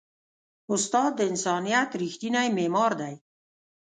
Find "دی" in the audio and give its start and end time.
3.01-3.13